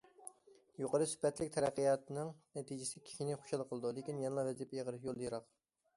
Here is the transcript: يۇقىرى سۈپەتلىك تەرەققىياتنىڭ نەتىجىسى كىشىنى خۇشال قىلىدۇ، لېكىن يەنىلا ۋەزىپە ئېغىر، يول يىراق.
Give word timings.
يۇقىرى 0.83 1.07
سۈپەتلىك 1.11 1.51
تەرەققىياتنىڭ 1.57 2.33
نەتىجىسى 2.61 3.03
كىشىنى 3.11 3.39
خۇشال 3.43 3.65
قىلىدۇ، 3.73 3.93
لېكىن 3.99 4.25
يەنىلا 4.27 4.47
ۋەزىپە 4.49 4.81
ئېغىر، 4.81 4.99
يول 5.05 5.27
يىراق. 5.27 5.51